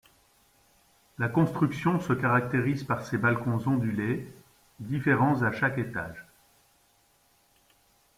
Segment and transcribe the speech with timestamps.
[1.19, 4.25] La construction se caractérise par ses balcons ondulés,
[4.79, 6.25] différents à chaque étage.